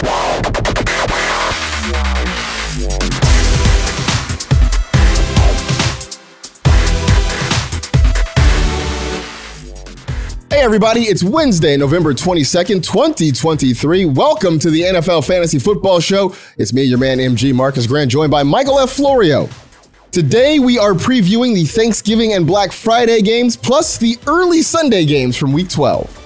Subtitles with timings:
[0.00, 0.06] Hey,
[10.64, 14.04] everybody, it's Wednesday, November 22nd, 2023.
[14.04, 16.34] Welcome to the NFL Fantasy Football Show.
[16.56, 18.92] It's me, your man, MG Marcas Grant, joined by Michael F.
[18.92, 19.48] Florio.
[20.12, 25.36] Today, we are previewing the Thanksgiving and Black Friday games, plus the early Sunday games
[25.36, 26.17] from week 12.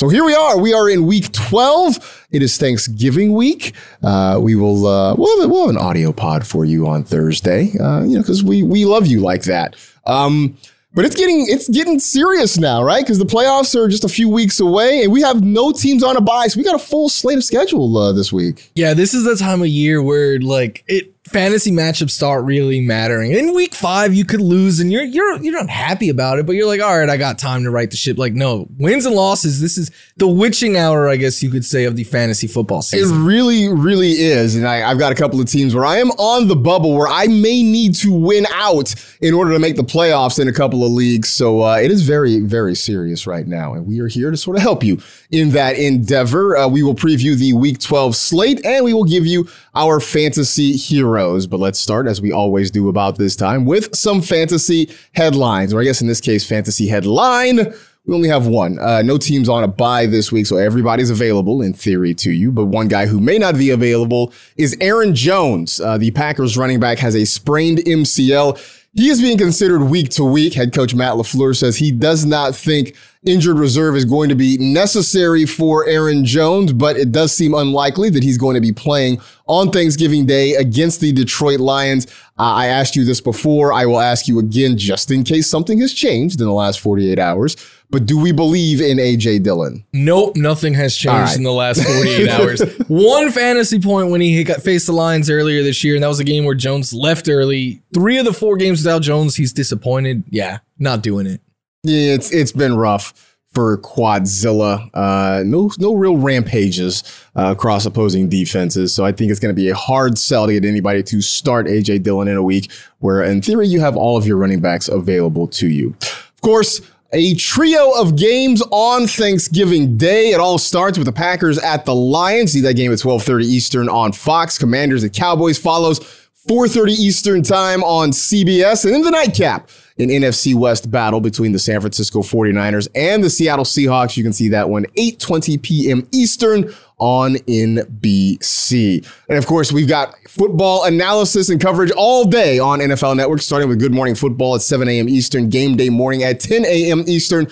[0.00, 0.58] So here we are.
[0.58, 2.26] We are in week 12.
[2.30, 3.74] It is Thanksgiving week.
[4.02, 7.78] Uh, we will uh, we'll, have, we'll have an audio pod for you on Thursday,
[7.78, 9.76] uh, you know, because we we love you like that.
[10.06, 10.56] Um,
[10.94, 13.04] but it's getting it's getting serious now, right?
[13.04, 16.16] Because the playoffs are just a few weeks away, and we have no teams on
[16.16, 18.70] a bye, so we got a full slate of schedule uh, this week.
[18.74, 23.32] Yeah, this is the time of year where like it fantasy matchups start really mattering.
[23.32, 26.52] In week five, you could lose, and you're you're you're not happy about it, but
[26.52, 28.18] you're like, all right, I got time to write the ship.
[28.18, 29.60] Like, no wins and losses.
[29.60, 33.22] This is the witching hour, I guess you could say, of the fantasy football season.
[33.22, 36.10] It really, really is, and I, I've got a couple of teams where I am
[36.12, 39.82] on the bubble where I may need to win out in order to make the
[39.82, 41.28] playoffs in a couple of leagues.
[41.28, 44.56] So uh, it is very, very serious right now, and we are here to sort
[44.56, 44.98] of help you
[45.30, 46.56] in that endeavor.
[46.56, 50.72] Uh, we will preview the Week 12 slate, and we will give you our fantasy
[50.72, 51.46] heroes.
[51.46, 55.80] But let's start, as we always do about this time, with some fantasy headlines, or
[55.80, 57.74] I guess in this case, fantasy headline.
[58.06, 58.78] We only have one.
[58.78, 62.50] Uh, no teams on a bye this week, so everybody's available in theory to you.
[62.50, 65.80] But one guy who may not be available is Aaron Jones.
[65.80, 68.58] Uh, the Packers running back has a sprained MCL.
[68.94, 70.54] He is being considered week to week.
[70.54, 74.58] Head coach Matt LaFleur says he does not think injured reserve is going to be
[74.58, 79.20] necessary for Aaron Jones, but it does seem unlikely that he's going to be playing
[79.46, 82.08] on Thanksgiving Day against the Detroit Lions.
[82.36, 83.72] Uh, I asked you this before.
[83.72, 87.16] I will ask you again just in case something has changed in the last 48
[87.20, 87.56] hours.
[87.90, 89.84] But do we believe in AJ Dillon?
[89.92, 91.36] Nope, nothing has changed right.
[91.36, 92.60] in the last 48 hours.
[92.86, 96.20] One fantasy point when he got faced the Lions earlier this year, and that was
[96.20, 97.82] a game where Jones left early.
[97.92, 100.22] Three of the four games without Jones, he's disappointed.
[100.28, 101.40] Yeah, not doing it.
[101.82, 104.88] Yeah, it's it's been rough for Quadzilla.
[104.94, 107.02] Uh, no no real rampages
[107.34, 108.94] uh, across opposing defenses.
[108.94, 111.66] So I think it's going to be a hard sell to get anybody to start
[111.66, 114.88] AJ Dillon in a week where in theory you have all of your running backs
[114.88, 115.96] available to you.
[116.00, 116.80] Of course,
[117.12, 120.30] a trio of games on Thanksgiving Day.
[120.30, 122.52] It all starts with the Packers at the Lions.
[122.52, 124.58] See that game at 12:30 Eastern on Fox.
[124.58, 126.00] Commanders at Cowboys follows
[126.48, 128.84] 4:30 Eastern time on CBS.
[128.84, 133.30] And in the nightcap, an NFC West battle between the San Francisco 49ers and the
[133.30, 134.16] Seattle Seahawks.
[134.16, 136.06] You can see that one 8:20 p.m.
[136.12, 139.06] Eastern on NBC.
[139.28, 143.68] And of course, we've got football analysis and coverage all day on NFL Network, starting
[143.68, 145.08] with Good Morning Football at 7 a.m.
[145.08, 147.04] Eastern, game day morning at 10 a.m.
[147.06, 147.48] Eastern.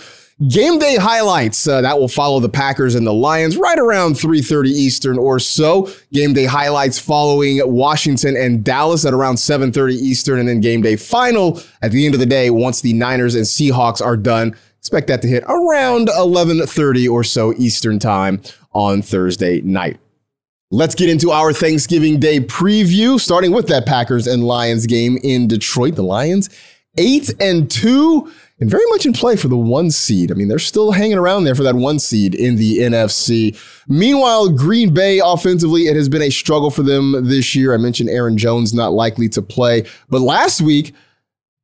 [0.46, 4.68] Game day highlights uh, that will follow the Packers and the Lions right around 3:30
[4.68, 5.90] Eastern or so.
[6.12, 10.94] Game day highlights following Washington and Dallas at around 7:30 Eastern, and then game day
[10.94, 14.54] final at the end of the day once the Niners and Seahawks are done.
[14.78, 18.40] Expect that to hit around 11:30 or so Eastern time
[18.78, 19.98] on Thursday night.
[20.70, 25.48] Let's get into our Thanksgiving Day preview, starting with that Packers and Lions game in
[25.48, 25.96] Detroit.
[25.96, 26.48] The Lions
[26.96, 28.30] eight and two
[28.60, 30.32] and very much in play for the one seed.
[30.32, 33.56] I mean, they're still hanging around there for that one seed in the NFC.
[33.86, 37.72] Meanwhile, Green Bay offensively, it has been a struggle for them this year.
[37.72, 40.92] I mentioned Aaron Jones not likely to play, but last week,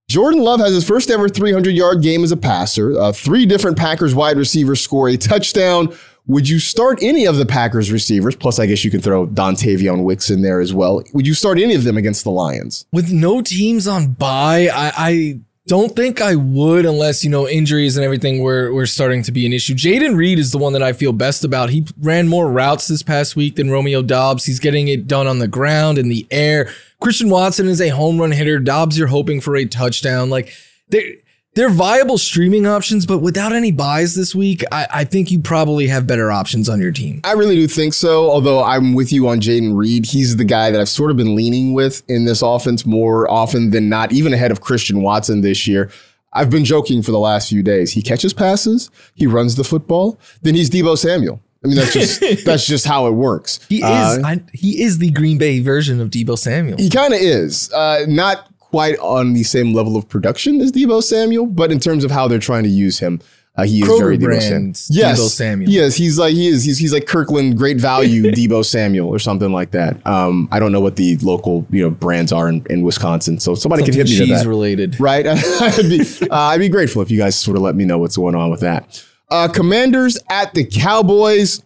[0.09, 2.99] Jordan Love has his first ever 300 yard game as a passer.
[2.99, 5.95] Uh, three different Packers wide receivers score a touchdown.
[6.27, 8.35] Would you start any of the Packers receivers?
[8.35, 11.03] Plus, I guess you can throw Dontayvion Wicks in there as well.
[11.13, 12.87] Would you start any of them against the Lions?
[12.93, 17.97] With no teams on bye, I, I don't think I would unless, you know, injuries
[17.97, 19.75] and everything were, were starting to be an issue.
[19.75, 21.69] Jayden Reed is the one that I feel best about.
[21.69, 24.47] He ran more routes this past week than Romeo Doubs.
[24.47, 26.71] He's getting it done on the ground, in the air.
[27.01, 28.59] Christian Watson is a home run hitter.
[28.59, 30.31] Doubs, you're hoping for a touchdown.
[30.31, 30.55] Like,
[30.89, 31.17] they're,
[31.55, 35.87] they're viable streaming options, but without any byes this week, I, I, think you probably
[35.87, 37.21] have better options on your team.
[37.25, 38.31] I really do think so.
[38.31, 40.07] Although I'm with you on Jayden Reed.
[40.07, 43.71] He's the guy that I've sort of been leaning with in this offense more often
[43.71, 45.91] than not, even ahead of Christian Watson this year.
[46.33, 47.93] I've been joking for the last few days.
[47.93, 51.41] He catches passes, he runs the football, then he's Deebo Samuel.
[51.65, 53.65] I mean, that's just that's just how it works.
[53.69, 56.77] He is uh, I, he is the Green Bay version of Deebo Samuel.
[56.77, 57.73] He kind of is.
[57.73, 62.03] Uh, not quite on the same level of production as Deebo Samuel, but in terms
[62.03, 63.21] of how they're trying to use him,
[63.55, 64.73] uh, he is Kroger very Deebo Samuel.
[64.91, 65.71] Yes, Deebo Samuel.
[65.71, 66.65] Yes, he's like he is.
[66.65, 70.05] He's, he's like Kirkland Great Value Deebo Samuel or something like that.
[70.05, 73.55] Um, I don't know what the local you know brands are in, in Wisconsin, so
[73.55, 74.49] somebody something could hit me cheese that.
[74.49, 75.25] related, right?
[75.29, 78.17] I'd be uh, I'd be grateful if you guys sort of let me know what's
[78.17, 79.05] going on with that.
[79.31, 81.63] Uh, commanders at the Cowboys.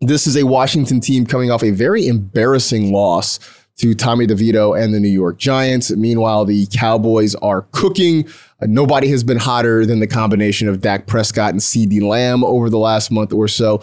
[0.00, 3.38] This is a Washington team coming off a very embarrassing loss
[3.76, 5.90] to Tommy DeVito and the New York Giants.
[5.90, 8.28] Meanwhile, the Cowboys are cooking.
[8.60, 12.70] Uh, nobody has been hotter than the combination of Dak Prescott and CeeDee Lamb over
[12.70, 13.78] the last month or so.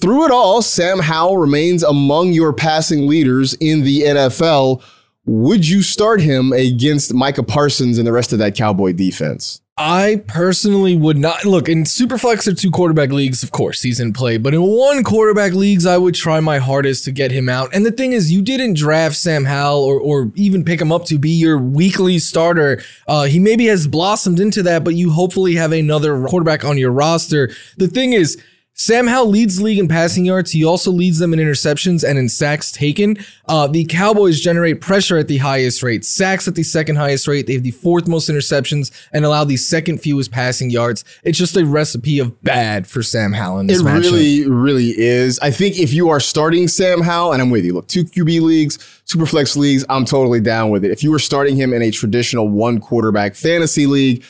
[0.00, 4.82] Through it all, Sam Howell remains among your passing leaders in the NFL.
[5.26, 9.60] Would you start him against Micah Parsons and the rest of that Cowboy defense?
[9.76, 13.42] I personally would not look in Superflex or two quarterback leagues.
[13.42, 17.04] Of course, he's in play, but in one quarterback leagues, I would try my hardest
[17.06, 17.74] to get him out.
[17.74, 21.06] And the thing is, you didn't draft Sam Howell or, or even pick him up
[21.06, 22.84] to be your weekly starter.
[23.08, 26.92] Uh, he maybe has blossomed into that, but you hopefully have another quarterback on your
[26.92, 27.50] roster.
[27.76, 28.40] The thing is,
[28.76, 30.50] Sam Howell leads league in passing yards.
[30.50, 33.16] He also leads them in interceptions and in sacks taken.
[33.46, 37.46] Uh, the Cowboys generate pressure at the highest rate, sacks at the second highest rate.
[37.46, 41.04] They have the fourth most interceptions and allow the second fewest passing yards.
[41.22, 44.00] It's just a recipe of bad for Sam Howell in this It matchup.
[44.02, 45.38] really, really is.
[45.38, 48.40] I think if you are starting Sam Howell, and I'm with you, look, two QB
[48.40, 50.90] leagues, Superflex leagues, I'm totally down with it.
[50.90, 54.24] If you were starting him in a traditional one quarterback fantasy league,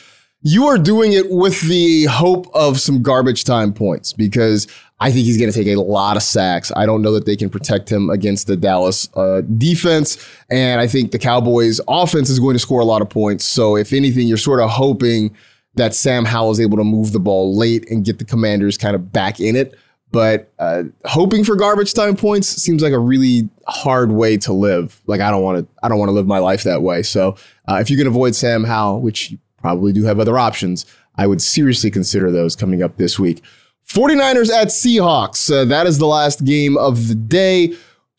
[0.47, 4.67] you are doing it with the hope of some garbage time points because
[4.99, 6.71] I think he's going to take a lot of sacks.
[6.75, 10.23] I don't know that they can protect him against the Dallas uh, defense.
[10.51, 13.43] And I think the Cowboys offense is going to score a lot of points.
[13.43, 15.35] So if anything, you're sort of hoping
[15.73, 18.95] that Sam Howell is able to move the ball late and get the commanders kind
[18.95, 19.73] of back in it.
[20.11, 25.01] But uh, hoping for garbage time points seems like a really hard way to live.
[25.07, 27.01] Like I don't want to, I don't want to live my life that way.
[27.01, 27.35] So
[27.67, 30.85] uh, if you can avoid Sam Howell, which you probably do have other options,
[31.15, 33.43] I would seriously consider those coming up this week.
[33.87, 35.51] 49ers at Seahawks.
[35.51, 37.73] Uh, that is the last game of the day.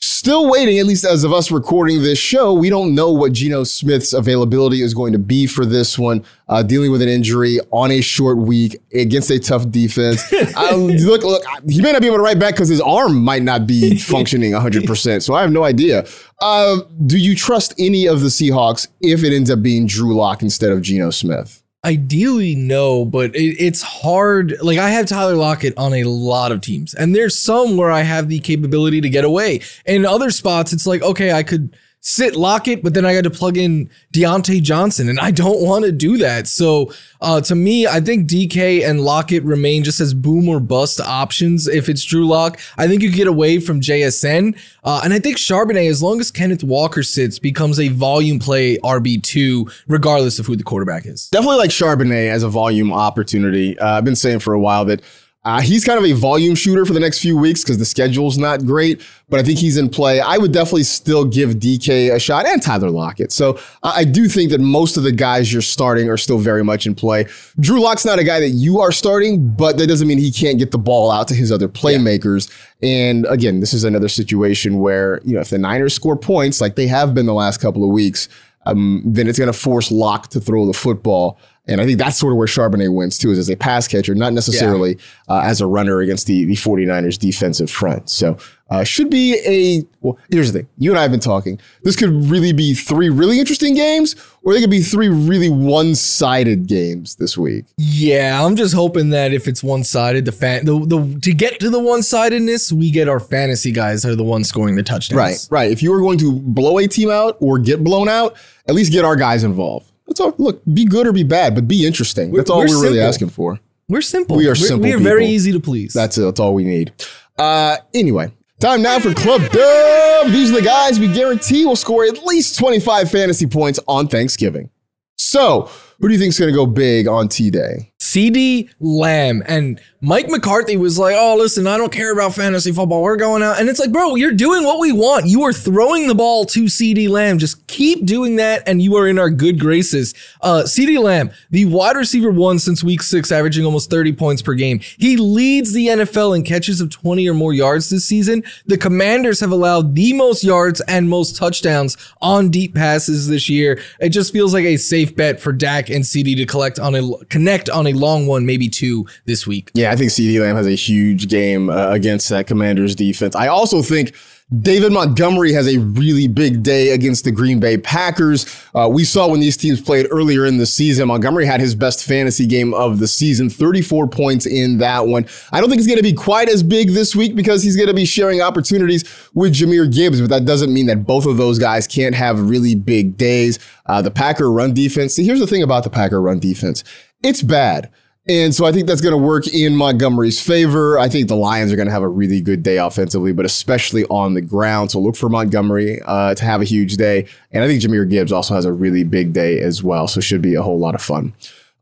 [0.07, 2.55] Still waiting, at least as of us recording this show.
[2.55, 6.25] We don't know what Geno Smith's availability is going to be for this one.
[6.49, 10.33] Uh, dealing with an injury on a short week against a tough defense.
[10.57, 13.43] um, look, look, he may not be able to write back because his arm might
[13.43, 15.25] not be functioning 100%.
[15.25, 16.07] So I have no idea.
[16.41, 20.41] Uh, do you trust any of the Seahawks if it ends up being Drew Lock
[20.41, 21.65] instead of Geno Smith?
[21.87, 24.57] Ideally, no, but it, it's hard.
[24.61, 28.03] Like I have Tyler Lockett on a lot of teams, and there's some where I
[28.03, 29.61] have the capability to get away.
[29.87, 33.25] And in other spots, it's like, okay, I could sit Lockett, but then I got
[33.25, 36.47] to plug in Diontae Johnson, and I don't want to do that.
[36.47, 41.01] So uh, to me, I think DK and Lockett remain just as boom or bust
[41.01, 41.67] options.
[41.67, 45.37] If it's Drew Lock, I think you get away from JSN, uh, and I think
[45.37, 50.47] Charbonnet, as long as Kenneth Walker sits, becomes a volume play RB two, regardless of
[50.47, 51.29] who the quarterback is.
[51.31, 53.77] Definitely like Charbonnet as a volume opportunity.
[53.81, 55.03] Uh, I've been saying for a while that
[55.47, 58.37] uh, he's kind of a volume shooter for the next few weeks because the schedule's
[58.37, 60.19] not great, but I think he's in play.
[60.19, 63.31] I would definitely still give DK a shot and Tyler Lockett.
[63.31, 66.65] So uh, I do think that most of the guys you're starting are still very
[66.65, 67.27] much in play.
[67.61, 70.59] Drew Lock's not a guy that you are starting, but that doesn't mean he can't
[70.59, 72.51] get the ball out to his other playmakers.
[72.81, 72.89] Yeah.
[72.89, 76.75] And again, this is another situation where, you know, if the Niners score points like
[76.75, 78.29] they have been the last couple of weeks,
[78.65, 81.39] um, then it's going to force Lock to throw the football.
[81.69, 84.15] And I think that's sort of where Charbonnet wins too, is as a pass catcher,
[84.15, 88.09] not necessarily uh, as a runner against the, the 49ers defensive front.
[88.09, 88.39] So
[88.71, 90.69] uh, should be a, well, here's the thing.
[90.79, 91.61] You and I have been talking.
[91.83, 96.67] This could really be three really interesting games, or they could be three really one-sided
[96.67, 97.65] games this week.
[97.79, 101.61] Yeah, I'm just hoping that if it's one sided, the fan the, the to get
[101.61, 104.83] to the one sidedness, we get our fantasy guys that are the ones scoring the
[104.83, 105.17] touchdowns.
[105.17, 105.71] Right, right.
[105.71, 108.37] If you are going to blow a team out or get blown out,
[108.69, 109.91] at least get our guys involved.
[110.07, 110.35] That's all.
[110.39, 112.33] Look, be good or be bad, but be interesting.
[112.33, 113.59] That's all we're we're, really asking for.
[113.89, 114.37] We're simple.
[114.37, 115.93] We are We're- simple We are very easy to please.
[115.93, 116.23] That's it.
[116.23, 116.93] That's all we need.
[117.39, 120.29] Uh, anyway, time now for Club Dub.
[120.33, 124.71] These are the guys we guarantee will score at least 25 fantasy points on Thanksgiving.
[125.17, 127.93] So, who do you think is going to go big on T Day?
[127.99, 133.03] CeeDee Lamb and Mike McCarthy was like, "Oh, listen, I don't care about fantasy football.
[133.03, 135.27] We're going out." And it's like, "Bro, you're doing what we want.
[135.27, 137.39] You are throwing the ball to CeeDee Lamb.
[137.39, 141.65] Just keep doing that and you are in our good graces." Uh CeeDee Lamb, the
[141.65, 144.81] wide receiver one since week 6 averaging almost 30 points per game.
[144.99, 148.45] He leads the NFL in catches of 20 or more yards this season.
[148.67, 153.81] The Commanders have allowed the most yards and most touchdowns on deep passes this year.
[154.01, 157.25] It just feels like a safe bet for Dak and CeeDee to collect on a
[157.27, 159.71] connect on a long one, maybe two this week.
[159.75, 163.35] Yeah, I think CeeDee Lamb has a huge game uh, against that Commanders defense.
[163.35, 164.15] I also think
[164.63, 168.47] David Montgomery has a really big day against the Green Bay Packers.
[168.77, 172.05] Uh, we saw when these teams played earlier in the season, Montgomery had his best
[172.05, 175.27] fantasy game of the season, 34 points in that one.
[175.51, 177.89] I don't think it's going to be quite as big this week because he's going
[177.89, 179.03] to be sharing opportunities
[179.35, 182.77] with Jahmyr Gibbs, but that doesn't mean that both of those guys can't have really
[182.77, 183.59] big days.
[183.87, 185.17] Uh, the Packer run defense.
[185.17, 186.85] See, here's the thing about the Packer run defense.
[187.21, 187.91] It's bad.
[188.29, 190.99] And so I think that's going to work in Montgomery's favor.
[190.99, 194.05] I think the Lions are going to have a really good day offensively, but especially
[194.07, 194.91] on the ground.
[194.91, 197.27] So look for Montgomery uh, to have a huge day.
[197.53, 200.09] And I think Jahmyr Gibbs also has a really big day as well.
[200.09, 201.35] So should be a whole lot of fun.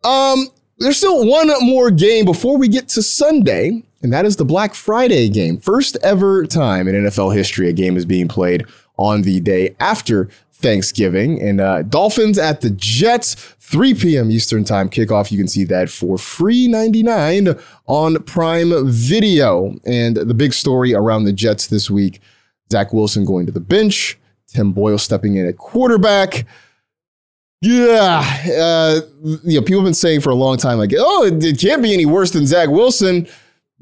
[0.04, 0.48] Um,
[0.78, 4.74] there's still one more game before we get to Sunday, and that is the Black
[4.74, 5.56] Friday game.
[5.56, 8.66] First ever time in NFL history a game is being played
[8.98, 10.28] on the day after
[10.64, 11.42] Thanksgiving.
[11.42, 14.30] And uh, Dolphins at the Jets, 3 p.m.
[14.30, 15.30] Eastern Time kickoff.
[15.30, 17.54] You can see that for free 99
[17.86, 19.74] on Prime Video.
[19.84, 22.20] And the big story around the Jets this week
[22.72, 24.18] Zach Wilson going to the bench,
[24.48, 26.46] Tim Boyle stepping in at quarterback.
[27.60, 28.22] Yeah,
[28.58, 31.58] uh, you know, people have been saying for a long time, like, oh, it, it
[31.60, 33.28] can't be any worse than Zach Wilson.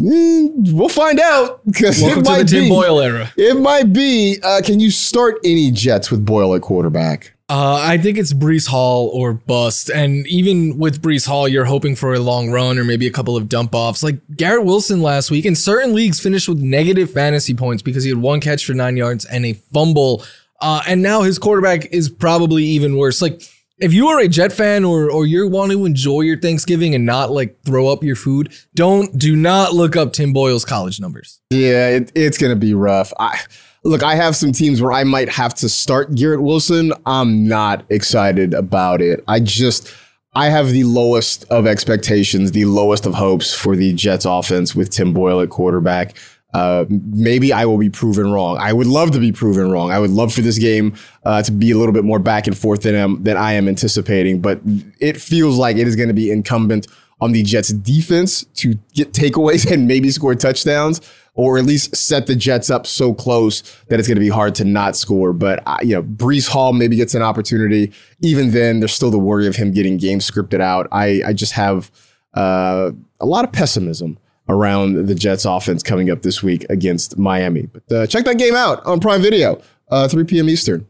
[0.00, 2.68] Mm, we'll find out because it Welcome to the might Tim be.
[2.68, 3.32] Boyle era.
[3.37, 4.38] It might be.
[4.42, 7.34] Uh, can you start any Jets with Boyle at quarterback?
[7.49, 9.90] Uh, I think it's Breece Hall or bust.
[9.90, 13.37] And even with Breece Hall, you're hoping for a long run or maybe a couple
[13.37, 14.02] of dump offs.
[14.02, 18.11] Like Garrett Wilson last week in certain leagues finished with negative fantasy points because he
[18.11, 20.25] had one catch for nine yards and a fumble.
[20.62, 23.20] Uh, and now his quarterback is probably even worse.
[23.20, 23.42] Like
[23.83, 27.05] if you are a Jet fan or or you want to enjoy your Thanksgiving and
[27.05, 31.41] not like throw up your food, don't do not look up Tim Boyle's college numbers.
[31.51, 33.12] Yeah, it, it's to be rough.
[33.19, 33.39] I
[33.85, 34.03] look.
[34.03, 36.93] I have some teams where I might have to start Garrett Wilson.
[37.07, 39.23] I'm not excited about it.
[39.29, 39.93] I just.
[40.35, 44.89] I have the lowest of expectations, the lowest of hopes for the Jets offense with
[44.89, 46.17] Tim Boyle at quarterback.
[46.52, 48.59] Uh, maybe I will be proven wrong.
[48.59, 49.90] I would love to be proven wrong.
[49.90, 50.94] I would love for this game
[51.25, 54.40] uh, to be a little bit more back and forth than, than I am anticipating,
[54.40, 54.61] but
[55.00, 56.87] it feels like it is going to be incumbent
[57.23, 61.00] on the Jets defense to get takeaways and maybe score touchdowns,
[61.35, 64.54] or at least set the Jets up so close that it's going to be hard
[64.56, 65.32] to not score.
[65.32, 67.92] But uh, you know, Breece Hall maybe gets an opportunity.
[68.21, 70.88] Even then, there's still the worry of him getting game scripted out.
[70.90, 71.90] I I just have
[72.35, 72.90] uh,
[73.21, 74.18] a lot of pessimism
[74.49, 77.66] around the Jets offense coming up this week against Miami.
[77.66, 80.49] But uh, check that game out on Prime Video, uh, 3 p.m.
[80.49, 80.87] Eastern.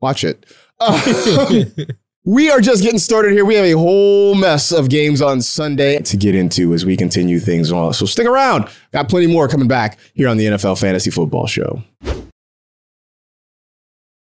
[0.00, 0.46] Watch it.
[0.80, 1.64] Uh,
[2.24, 3.44] we are just getting started here.
[3.44, 7.38] We have a whole mess of games on Sunday to get into as we continue
[7.40, 7.92] things on.
[7.94, 8.68] So stick around.
[8.92, 11.82] Got plenty more coming back here on the NFL Fantasy Football Show.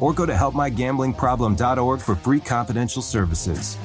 [0.00, 3.76] or go to helpmygamblingproblem.org for free confidential services.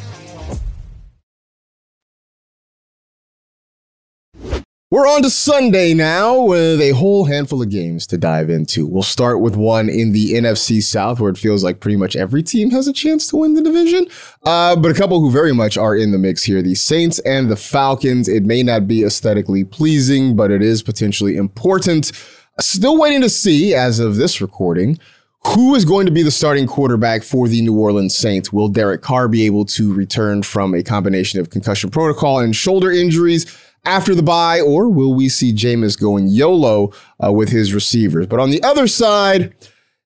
[4.93, 8.85] We're on to Sunday now with a whole handful of games to dive into.
[8.85, 12.43] We'll start with one in the NFC South where it feels like pretty much every
[12.43, 14.05] team has a chance to win the division.
[14.43, 17.49] Uh, but a couple who very much are in the mix here the Saints and
[17.49, 18.29] the Falcons.
[18.29, 22.11] It may not be aesthetically pleasing, but it is potentially important.
[22.59, 24.99] Still waiting to see, as of this recording,
[25.47, 28.53] who is going to be the starting quarterback for the New Orleans Saints?
[28.53, 32.91] Will Derek Carr be able to return from a combination of concussion protocol and shoulder
[32.91, 33.45] injuries?
[33.85, 38.27] after the bye, or will we see Jameis going YOLO uh, with his receivers?
[38.27, 39.53] But on the other side,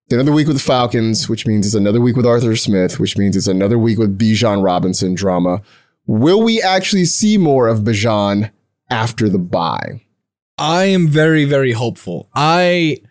[0.10, 3.36] another week with the Falcons, which means it's another week with Arthur Smith, which means
[3.36, 5.62] it's another week with Bijan Robinson drama.
[6.06, 8.52] Will we actually see more of Bijan
[8.90, 10.02] after the bye?
[10.58, 12.30] I am very, very hopeful.
[12.34, 13.02] I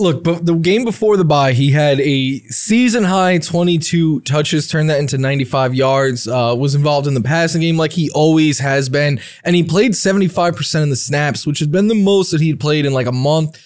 [0.00, 4.90] look, but the game before the bye, he had a season high 22 touches, turned
[4.90, 8.88] that into 95 yards, uh, was involved in the passing game like he always has
[8.88, 9.20] been.
[9.44, 12.86] And he played 75% of the snaps, which has been the most that he'd played
[12.86, 13.56] in like a month.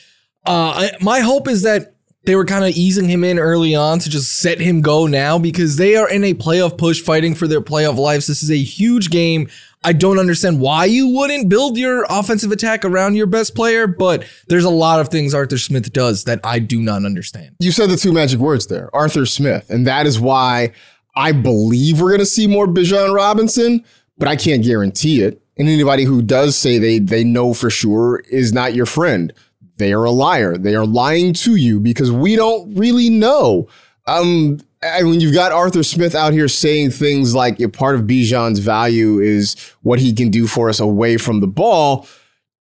[0.46, 1.93] Uh, I, my hope is that
[2.24, 5.38] they were kind of easing him in early on to just set him go now
[5.38, 8.26] because they are in a playoff push fighting for their playoff lives.
[8.26, 9.48] This is a huge game.
[9.86, 14.24] I don't understand why you wouldn't build your offensive attack around your best player, but
[14.48, 17.54] there's a lot of things Arthur Smith does that I do not understand.
[17.60, 20.72] You said the two magic words there, Arthur Smith, and that is why
[21.14, 23.84] I believe we're going to see more Bijan Robinson,
[24.16, 25.42] but I can't guarantee it.
[25.58, 29.32] And anybody who does say they they know for sure is not your friend.
[29.76, 30.56] They are a liar.
[30.56, 33.68] They are lying to you because we don't really know.
[34.06, 38.58] Um, I mean, you've got Arthur Smith out here saying things like part of Bijan's
[38.58, 42.06] value is what he can do for us away from the ball.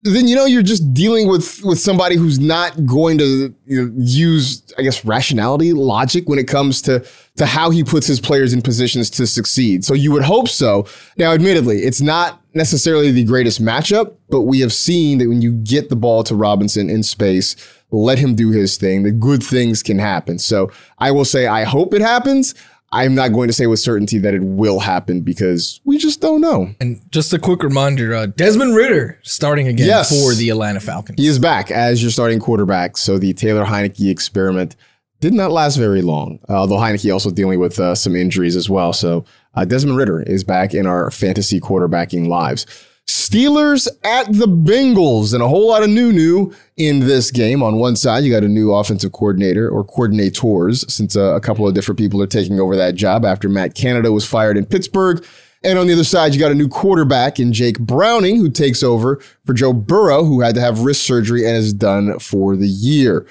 [0.03, 3.93] Then you know you're just dealing with with somebody who's not going to you know,
[3.97, 7.05] use, I guess, rationality, logic when it comes to
[7.41, 9.83] to how he puts his players in positions to succeed.
[9.83, 10.85] So you would hope so.
[11.17, 15.53] Now, admittedly, it's not necessarily the greatest matchup, but we have seen that when you
[15.53, 17.55] get the ball to Robinson in space
[17.93, 19.03] let him do his thing.
[19.03, 20.39] The good things can happen.
[20.39, 22.55] So I will say, I hope it happens.
[22.93, 26.39] I'm not going to say with certainty that it will happen because we just don't
[26.41, 26.73] know.
[26.79, 30.09] And just a quick reminder uh, Desmond Ridder starting again yes.
[30.09, 31.19] for the Atlanta Falcons.
[31.19, 32.97] He is back as your starting quarterback.
[32.97, 34.75] So the Taylor Heinicke experiment
[35.21, 38.69] did not last very long, uh, although Heinicke also dealing with uh, some injuries as
[38.69, 38.91] well.
[38.91, 42.65] So uh, Desmond Ridder is back in our fantasy quarterbacking lives.
[43.07, 47.61] Steelers at the Bengals, and a whole lot of new new in this game.
[47.61, 51.67] On one side, you got a new offensive coordinator or coordinators, since uh, a couple
[51.67, 55.25] of different people are taking over that job after Matt Canada was fired in Pittsburgh.
[55.63, 58.81] And on the other side, you got a new quarterback in Jake Browning, who takes
[58.81, 62.67] over for Joe Burrow, who had to have wrist surgery and is done for the
[62.67, 63.27] year.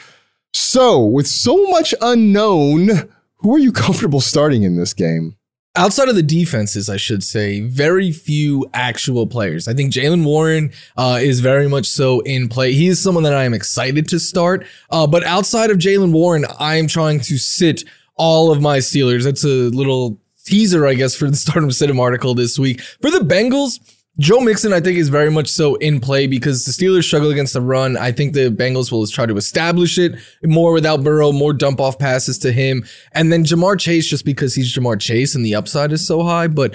[0.52, 5.36] So, with so much unknown, who are you comfortable starting in this game?
[5.76, 9.68] outside of the defenses, I should say, very few actual players.
[9.68, 12.72] I think Jaylen Warren uh, is very much so in play.
[12.72, 14.66] He is someone that I am excited to start.
[14.90, 17.84] Uh, but outside of Jaylen Warren, I am trying to sit
[18.16, 19.24] all of my Steelers.
[19.24, 22.80] That's a little teaser, I guess, for the Stardom Sit article this week.
[23.00, 23.80] For the Bengals,
[24.20, 27.54] Joe Mixon, I think, is very much so in play because the Steelers struggle against
[27.54, 27.96] the run.
[27.96, 31.98] I think the Bengals will try to establish it more without Burrow, more dump off
[31.98, 32.84] passes to him.
[33.12, 36.48] And then Ja'Marr Chase, just because he's Ja'Marr Chase and the upside is so high.
[36.48, 36.74] But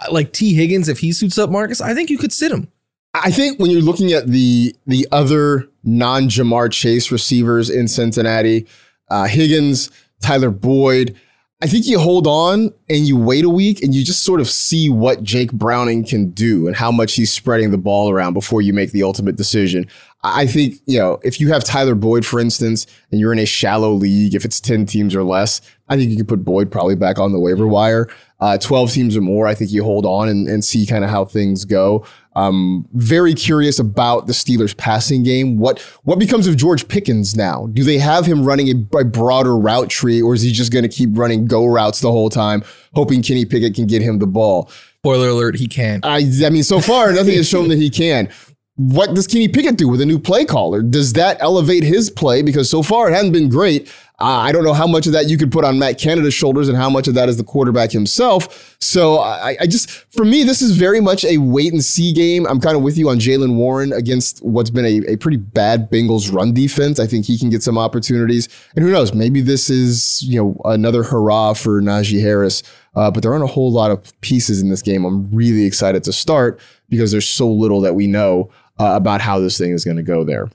[0.00, 2.70] uh, like Tee Higgins, if he suits up Marcus, I think you could sit him.
[3.14, 8.66] I think when you're looking at the the other non Ja'Marr Chase receivers in Cincinnati,
[9.08, 11.18] uh, Higgins, Tyler Boyd,
[11.62, 14.50] I think you hold on and you wait a week and you just sort of
[14.50, 18.60] see what Jake Browning can do and how much he's spreading the ball around before
[18.62, 19.86] you make the ultimate decision.
[20.24, 23.46] I think, you know, if you have Tyler Boyd, for instance, and you're in a
[23.46, 26.96] shallow league, if it's 10 teams or less, I think you can put Boyd probably
[26.96, 28.08] back on the waiver wire.
[28.40, 31.10] Uh, 12 teams or more, I think you hold on and, and see kind of
[31.10, 32.04] how things go.
[32.34, 35.58] Um, very curious about the Steelers passing game.
[35.58, 37.66] What what becomes of George Pickens now?
[37.72, 40.82] Do they have him running a, a broader route tree, or is he just going
[40.82, 42.62] to keep running go routes the whole time,
[42.94, 44.70] hoping Kenny Pickett can get him the ball?
[44.98, 46.00] Spoiler alert: He can.
[46.02, 48.28] I, I mean, so far nothing has shown that he can.
[48.76, 50.80] What does Kenny Pickett do with a new play caller?
[50.82, 52.40] Does that elevate his play?
[52.40, 53.92] Because so far it hasn't been great.
[54.20, 56.68] Uh, I don't know how much of that you could put on Matt Canada's shoulders
[56.68, 58.76] and how much of that is the quarterback himself.
[58.80, 62.46] So I, I just, for me, this is very much a wait and see game.
[62.46, 65.90] I'm kind of with you on Jaylen Warren against what's been a, a pretty bad
[65.90, 67.00] Bengals run defense.
[67.00, 68.48] I think he can get some opportunities.
[68.76, 72.62] And who knows, maybe this is, you know, another hurrah for Najee Harris.
[72.94, 75.04] Uh, but there aren't a whole lot of pieces in this game.
[75.04, 79.40] I'm really excited to start because there's so little that we know uh, about how
[79.40, 80.48] this thing is going to go there.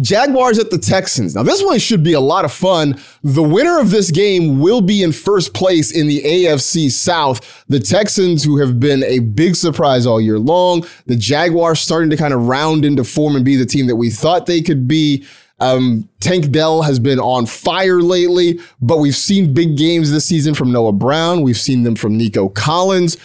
[0.00, 1.36] Jaguars at the Texans.
[1.36, 3.00] Now, this one should be a lot of fun.
[3.22, 7.64] The winner of this game will be in first place in the AFC South.
[7.68, 12.16] The Texans, who have been a big surprise all year long, the Jaguars starting to
[12.16, 15.24] kind of round into form and be the team that we thought they could be.
[15.60, 20.54] Um, Tank Dell has been on fire lately, but we've seen big games this season
[20.54, 21.42] from Noah Brown.
[21.42, 23.16] We've seen them from Nico Collins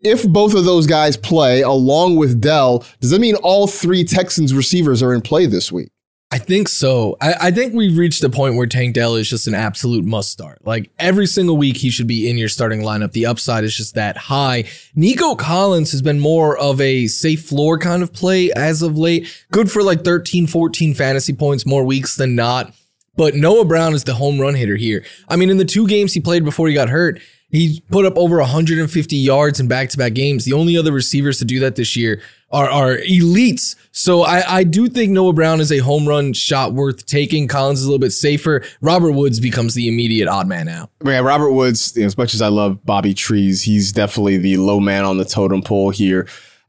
[0.00, 4.54] if both of those guys play along with Dell, does that mean all three Texans
[4.54, 5.90] receivers are in play this week?
[6.30, 7.16] I think so.
[7.22, 10.30] I, I, think we've reached a point where Tank Dell is just an absolute must
[10.30, 10.58] start.
[10.66, 13.12] Like every single week, he should be in your starting lineup.
[13.12, 14.64] The upside is just that high.
[14.94, 19.46] Nico Collins has been more of a safe floor kind of play as of late.
[19.50, 22.74] Good for like 13, 14 fantasy points more weeks than not.
[23.16, 25.04] But Noah Brown is the home run hitter here.
[25.28, 28.18] I mean, in the two games he played before he got hurt, he put up
[28.18, 30.44] over 150 yards in back-to-back games.
[30.44, 33.76] The only other receivers to do that this year are, are elites.
[33.92, 37.48] So I, I do think Noah Brown is a home run shot worth taking.
[37.48, 38.62] Collins is a little bit safer.
[38.80, 40.90] Robert Woods becomes the immediate odd man out.
[41.04, 44.56] Yeah, Robert Woods, you know, as much as I love Bobby Trees, he's definitely the
[44.56, 46.26] low man on the totem pole here.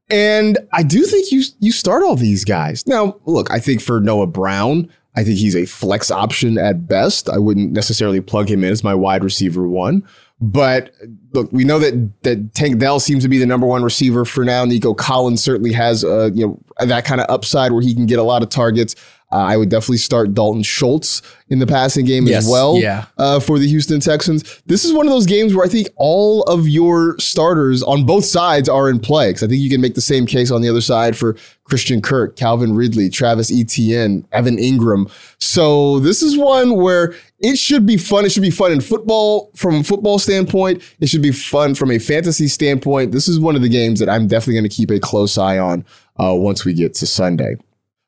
[0.09, 2.87] And I do think you you start all these guys.
[2.87, 7.29] Now, look, I think for Noah Brown, I think he's a flex option at best.
[7.29, 10.03] I wouldn't necessarily plug him in as my wide receiver one.
[10.41, 10.93] But
[11.33, 14.45] look, we know that that Tank Dell seems to be the number one receiver for
[14.45, 14.63] now.
[14.63, 18.19] Nico Collins certainly has uh, you know that kind of upside where he can get
[18.19, 18.95] a lot of targets.
[19.31, 23.05] Uh, I would definitely start Dalton Schultz in the passing game yes, as well yeah.
[23.19, 24.59] uh, for the Houston Texans.
[24.65, 28.25] This is one of those games where I think all of your starters on both
[28.25, 30.69] sides are in play because I think you can make the same case on the
[30.69, 35.11] other side for Christian Kirk, Calvin Ridley, Travis Etienne, Evan Engram.
[35.39, 38.25] So this is one where it should be fun.
[38.25, 40.83] It should be fun in football from a football standpoint.
[40.99, 43.11] It should be fun from a fantasy standpoint.
[43.11, 45.57] This is one of the games that I'm definitely going to keep a close eye
[45.57, 45.85] on
[46.17, 47.55] uh, once we get to Sunday.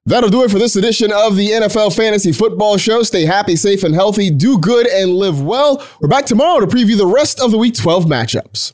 [0.05, 3.03] That'll do it for this edition of the NFL Fantasy Football Show.
[3.03, 4.31] Stay happy, safe, and healthy.
[4.31, 5.85] Do good and live well.
[6.01, 8.73] We're back tomorrow to preview the rest of the Week 12 matchups.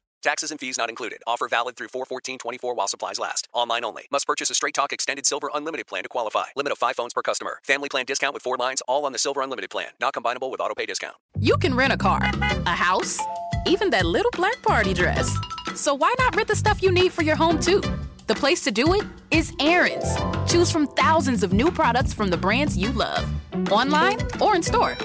[0.21, 1.19] Taxes and fees not included.
[1.25, 3.47] Offer valid through 41424 while supplies last.
[3.53, 4.07] Online only.
[4.11, 6.45] Must purchase a Straight Talk Extended Silver Unlimited plan to qualify.
[6.55, 7.59] Limit of 5 phones per customer.
[7.63, 9.89] Family plan discount with 4 lines all on the Silver Unlimited plan.
[9.99, 11.15] Not combinable with auto pay discount.
[11.39, 13.19] You can rent a car, a house
[13.65, 15.35] even that little black party dress.
[15.75, 17.81] So why not rent the stuff you need for your home too?
[18.27, 20.15] The place to do it is Aaron's.
[20.51, 23.25] Choose from thousands of new products from the brands you love,
[23.71, 24.95] online or in store.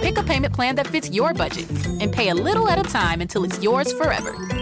[0.00, 1.68] Pick a payment plan that fits your budget
[2.00, 4.61] and pay a little at a time until it's yours forever.